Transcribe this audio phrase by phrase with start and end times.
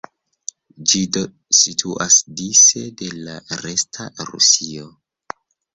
[0.93, 1.21] Ĝi do
[1.59, 4.93] situas dise de la "resta" Rusio.